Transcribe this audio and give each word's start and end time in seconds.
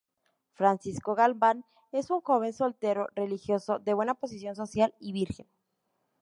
Francisco 0.53 1.13
Galván 1.13 1.63
es 1.91 2.09
un 2.09 2.21
joven 2.21 2.53
soltero, 2.53 3.05
religioso, 3.15 3.77
de 3.77 3.93
buena 3.93 4.15
posición 4.15 4.55
social 4.55 4.95
y 4.99 5.11
virgen. 5.13 5.45